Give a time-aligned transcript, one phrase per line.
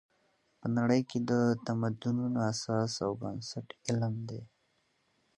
[0.59, 1.31] په نړۍ کې د
[1.65, 4.41] تمدنونو اساس او بنسټ علم دی.